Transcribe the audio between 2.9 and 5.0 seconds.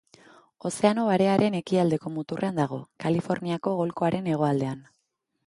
Kaliforniako golkoaren hegoaldean.